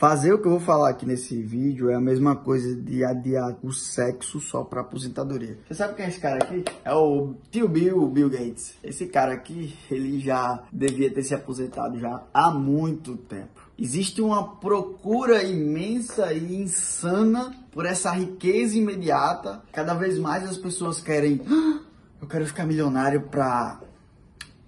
Fazer 0.00 0.32
o 0.32 0.38
que 0.38 0.46
eu 0.46 0.52
vou 0.52 0.60
falar 0.60 0.88
aqui 0.88 1.04
nesse 1.04 1.42
vídeo 1.42 1.90
é 1.90 1.94
a 1.94 2.00
mesma 2.00 2.34
coisa 2.34 2.74
de 2.74 3.04
adiar 3.04 3.54
o 3.62 3.70
sexo 3.70 4.40
só 4.40 4.64
para 4.64 4.80
aposentadoria. 4.80 5.58
Você 5.68 5.74
sabe 5.74 5.94
quem 5.94 6.06
é 6.06 6.08
esse 6.08 6.18
cara 6.18 6.42
aqui? 6.42 6.64
É 6.82 6.94
o 6.94 7.34
tio 7.50 7.68
Bill, 7.68 8.06
Bill 8.06 8.30
Gates. 8.30 8.76
Esse 8.82 9.08
cara 9.08 9.34
aqui, 9.34 9.76
ele 9.90 10.18
já 10.18 10.62
devia 10.72 11.12
ter 11.12 11.22
se 11.22 11.34
aposentado 11.34 12.00
já 12.00 12.22
há 12.32 12.50
muito 12.50 13.14
tempo. 13.14 13.60
Existe 13.78 14.22
uma 14.22 14.56
procura 14.56 15.42
imensa 15.42 16.32
e 16.32 16.62
insana 16.62 17.54
por 17.70 17.84
essa 17.84 18.10
riqueza 18.10 18.78
imediata. 18.78 19.62
Cada 19.70 19.92
vez 19.92 20.18
mais 20.18 20.48
as 20.48 20.56
pessoas 20.56 20.98
querem, 21.02 21.42
ah, 21.46 21.80
eu 22.22 22.26
quero 22.26 22.46
ficar 22.46 22.64
milionário 22.64 23.20
para 23.30 23.78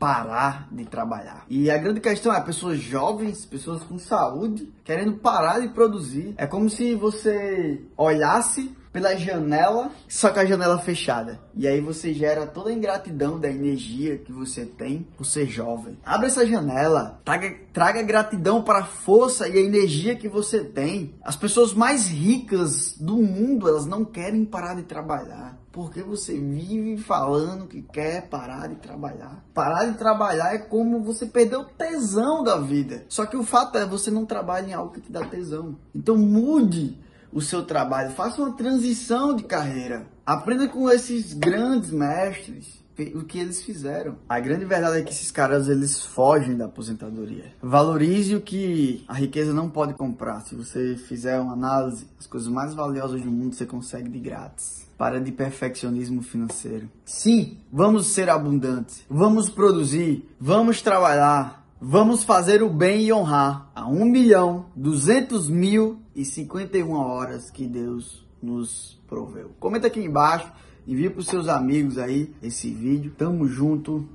parar 0.03 0.67
de 0.73 0.85
trabalhar. 0.85 1.45
E 1.49 1.71
a 1.71 1.79
grande 1.79 2.01
questão 2.01 2.35
é 2.35 2.41
pessoas 2.41 2.81
jovens, 2.81 3.47
pessoas 3.47 3.85
com 3.85 4.01
saúde, 4.01 4.69
querendo 4.83 5.13
parar 5.19 5.61
de 5.61 5.69
produzir. 5.69 6.35
É 6.37 6.45
como 6.45 6.69
se 6.69 6.93
você 6.97 7.81
olhasse 7.97 8.77
pela 8.93 9.17
janela, 9.17 9.91
só 10.07 10.31
com 10.31 10.41
a 10.41 10.45
janela 10.45 10.79
fechada. 10.79 11.41
E 11.55 11.67
aí 11.67 11.81
você 11.81 12.13
gera 12.13 12.47
toda 12.47 12.71
a 12.71 12.73
ingratidão 12.73 13.41
da 13.41 13.49
energia 13.49 14.19
que 14.19 14.31
você 14.31 14.67
tem 14.67 15.07
por 15.17 15.25
ser 15.25 15.47
jovem. 15.47 15.99
Abre 16.05 16.27
essa 16.27 16.47
janela, 16.47 17.21
traga, 17.25 17.55
traga 17.73 18.03
gratidão 18.03 18.63
para 18.63 18.81
a 18.81 18.85
força 18.85 19.49
e 19.49 19.59
a 19.59 19.63
energia 19.63 20.15
que 20.15 20.29
você 20.29 20.63
tem. 20.63 21.15
As 21.23 21.37
pessoas 21.37 21.73
mais 21.73 22.07
ricas 22.07 22.95
do 22.99 23.17
mundo, 23.17 23.67
elas 23.67 23.87
não 23.87 24.05
querem 24.05 24.45
parar 24.45 24.75
de 24.75 24.83
trabalhar. 24.83 25.59
Porque 25.73 26.03
você 26.03 26.35
vive 26.39 26.99
falando 26.99 27.67
que 27.67 27.81
quer 27.81 28.29
parar 28.29 28.69
de 28.69 28.75
trabalhar. 28.75 29.43
Parar 29.55 29.87
de 29.87 29.97
trabalhar 29.97 30.55
é 30.55 30.59
como 30.59 31.03
você 31.03 31.25
perder 31.25 31.57
o 31.57 31.65
tesão 31.65 32.45
da 32.45 32.59
vida. 32.59 33.07
Só 33.09 33.25
que 33.25 33.39
o 33.39 33.43
fato 33.43 33.79
é 33.79 33.87
você 33.87 34.11
não 34.11 34.27
trabalha 34.27 34.69
em 34.69 34.75
algo 34.75 34.93
que 34.93 35.01
te 35.01 35.11
dá 35.11 35.25
tesão. 35.25 35.75
Então 35.95 36.15
mude 36.19 36.99
o 37.33 37.41
seu 37.41 37.65
trabalho, 37.65 38.11
faça 38.11 38.41
uma 38.43 38.53
transição 38.53 39.35
de 39.35 39.45
carreira. 39.45 40.07
Aprenda 40.25 40.69
com 40.69 40.91
esses 40.91 41.33
grandes 41.33 41.91
mestres 41.91 42.83
o 43.15 43.25
que 43.25 43.39
eles 43.39 43.63
fizeram. 43.63 44.17
A 44.29 44.39
grande 44.39 44.65
verdade 44.65 44.99
é 44.99 45.03
que 45.03 45.11
esses 45.11 45.31
caras 45.31 45.69
eles 45.69 46.05
fogem 46.05 46.57
da 46.57 46.67
aposentadoria. 46.67 47.53
Valorize 47.63 48.35
o 48.37 48.41
que 48.41 49.05
a 49.09 49.15
riqueza 49.15 49.53
não 49.53 49.69
pode 49.69 49.95
comprar. 49.95 50.41
Se 50.41 50.55
você 50.55 50.97
fizer 50.97 51.41
uma 51.41 51.55
análise, 51.55 52.07
as 52.19 52.27
coisas 52.27 52.49
mais 52.49 52.75
valiosas 52.75 53.23
do 53.23 53.31
mundo 53.31 53.55
você 53.55 53.67
consegue 53.67 54.09
de 54.09 54.19
grátis. 54.19 54.87
Para 54.99 55.21
de 55.21 55.33
perfeccionismo 55.33 56.23
financeiro. 56.23 56.89
Sim, 57.05 57.59
vamos 57.73 58.07
ser 58.09 58.29
abundantes. 58.29 59.05
Vamos 59.09 59.49
produzir. 59.49 60.29
Vamos 60.39 60.81
trabalhar. 60.81 61.67
Vamos 61.81 62.23
fazer 62.23 62.63
o 62.63 62.71
bem 62.71 63.07
e 63.07 63.13
honrar 63.13 63.72
a 63.83 63.89
1 63.89 64.05
milhão 64.05 64.67
200 64.77 65.49
mil 65.51 65.99
e 66.15 66.25
51 66.25 66.93
horas 66.93 67.51
que 67.51 67.67
Deus 67.67 68.25
nos 68.41 69.01
proveu. 69.09 69.51
Comenta 69.59 69.89
aqui 69.89 70.01
embaixo 70.01 70.53
Envie 70.87 71.11
para 71.11 71.21
os 71.21 71.27
seus 71.27 71.49
amigos 71.49 71.97
aí 71.97 72.35
esse 72.43 72.73
vídeo. 72.73 73.13
Tamo 73.17 73.47
junto. 73.47 74.09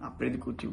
Aprende 0.00 0.38
com 0.38 0.50
o 0.50 0.52
tio 0.52 0.70